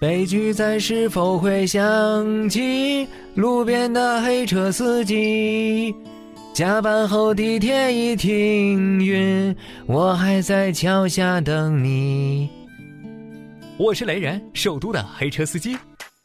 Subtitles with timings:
[0.00, 3.08] 悲剧在是否会响起？
[3.34, 5.92] 路边的黑车司机，
[6.54, 9.54] 加班后地铁已停运，
[9.86, 12.48] 我还在桥下等你。
[13.76, 15.76] 我是雷人，首都的黑车司机。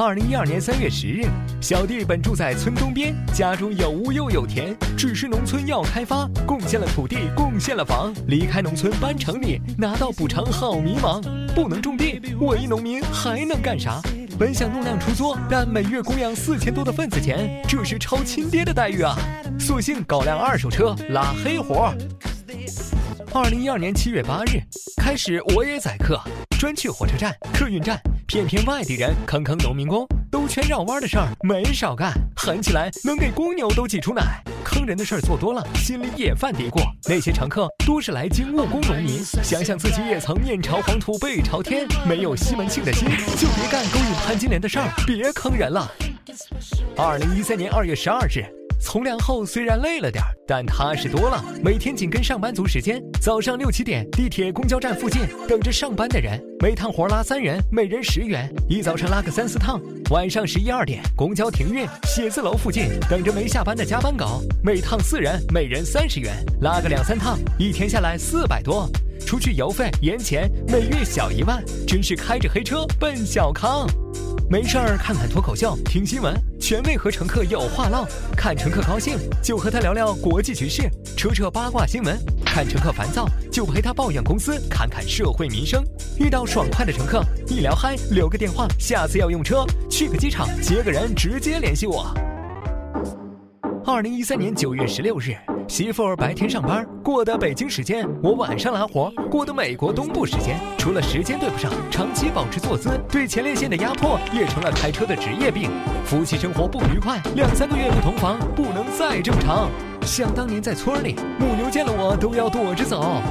[0.00, 1.26] 二零一二年三月十日，
[1.60, 11.20] 小弟本住在村东边，家中有屋又有田，只是农村要开发，贡献了土地，贡献了房，离开农村搬城里，拿到补偿好迷茫，
[11.52, 14.00] 不能种地，我一农民还能干啥？
[14.38, 19.18] 本想弄辆出租，但每月供养四千多的份子钱，这是超亲爹的待遇啊！
[19.58, 21.92] 索性搞辆二手车拉黑活。
[23.34, 24.62] 二零一二年七月八日
[24.96, 26.20] 开始，我也宰客，
[26.56, 28.00] 专去火车站、客运站。
[28.28, 34.22] 偏偏外地人坑坑农民工，兜圈绕弯的事儿没少干，狠起来能给公牛都挤出奶。
[34.62, 36.78] 坑人的事儿做多了，心里也犯嘀咕。
[37.08, 45.90] 那些乘客多是来京务工农民，想想自己也曾面朝黄土背朝天，没有西门庆的心，就别干勾引潘金莲的事儿，别坑人了。
[46.98, 48.57] 二零一三年二月十二日。
[48.80, 51.44] 从良后虽然累了点儿但踏实多了。
[51.62, 59.80] 每天紧跟上班族时间，早上六七点，地铁、公交站附近等着上班的人，每趟活拉三人，每人十元，一早上拉个三四趟。
[60.10, 68.88] 晚上十一二点，公交停运，写字楼附近等着没下班的加班狗，每趟四人，每人三十元，拉个两三趟，一天下来四百多。
[69.26, 73.86] 除去油费、盐钱，每月小一万，真是开着黑车奔小康。
[74.50, 78.06] 没事儿看看脱口秀，听新闻，权威和乘客有话唠。
[78.34, 85.84] 看乘客高兴，就和他聊聊国际局势，扯扯八卦新闻；看乘客烦躁，就陪他抱怨公司，看看社会民生。
[86.18, 92.10] 遇到爽快的乘客，一聊嗨，留个电话，下次要用车，去个机场接个人，直接联系我。
[93.84, 95.36] 二零一三年九月十六日。
[95.68, 100.58] 媳妇儿白天上班过的北京时间，我晚上拉活过的美国东部时间。
[100.78, 105.70] 除了时间对不上，长期保持坐姿，对前列腺的压迫也成了开车的职业病。
[106.06, 109.70] 夫妻生活不愉快，两三个月不同房，不能再正常。
[110.06, 113.22] 想当年在村里，母牛见了我都要躲着走。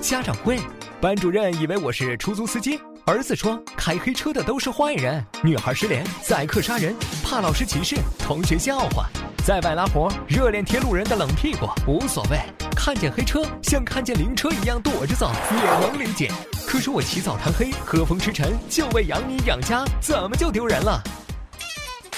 [0.00, 0.58] 家长会，
[1.00, 2.80] 班主任以为我是出租司机。
[3.06, 6.92] 儿子说：“开黑车的都是坏人。”女孩失联，宰客杀人，
[7.22, 9.08] 怕老师歧视，同学笑话。
[9.44, 12.40] 在外拉活，热脸贴路人的冷屁股无所谓。
[12.74, 16.32] 看见黑车，像看见灵车一样躲着走，也能理解。
[16.66, 20.98] 可是我起早贪黑，和风吃尘，就为养你养家，怎么就丢人了？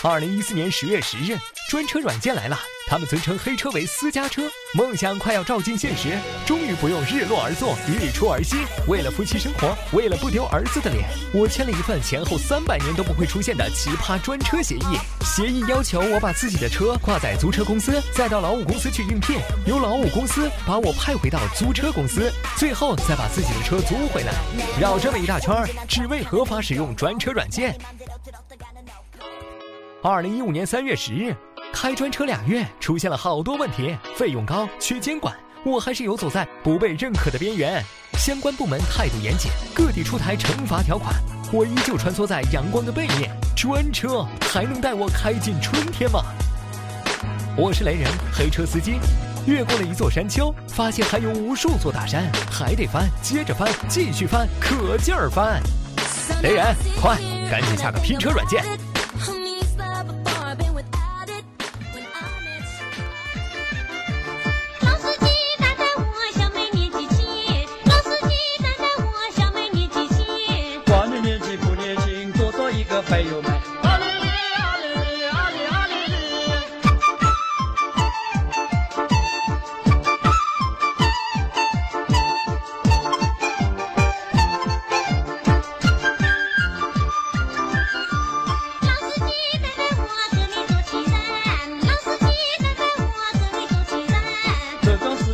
[0.05, 1.37] 二零一四年十月十日，
[1.69, 2.57] 专车软件来了。
[2.89, 4.43] 他们尊称黑车为私家车，
[4.73, 6.17] 梦想快要照进现实，
[6.47, 8.59] 终于不用日落而作，日出而息。
[8.87, 11.05] 为了夫妻生活，为了不丢儿子的脸，
[11.35, 14.97] 我签了一份前后三百年都不会出现的奇葩专车协议。
[15.25, 24.33] 协议要求我把自己的车挂在租车公司，再到劳务公司去应聘，由劳务公司把我派回到租车公司，最后再把自己的车租回来，
[24.81, 25.53] 绕这么一大圈，
[25.89, 27.77] 只为合法使用专车软件。
[30.03, 31.35] 二零一五年三月十日。
[31.73, 35.35] 开专车俩月，出现了好多问题，费用高，缺监管，
[35.65, 37.83] 我还是游走在不被认可的边缘。
[38.19, 41.15] 相关部门态度严谨，各地出台惩罚条款，
[41.53, 43.31] 我依旧穿梭在阳光的背面。
[43.55, 46.23] 专车还能带我开进春天吗？
[47.57, 48.95] 我是雷人，黑车司机，
[49.47, 55.63] 越过了一座山丘，发现还有无数座大山，还得翻，接着翻，继续翻，可劲儿翻。
[56.43, 57.17] 雷人，快，
[57.51, 58.65] 赶紧下个拼车软件。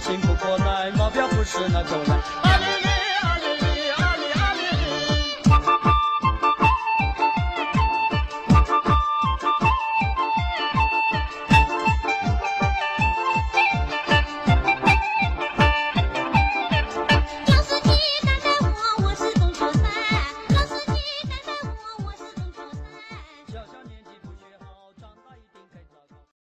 [0.02, 2.91] 醒不过来，目标不是那狗男。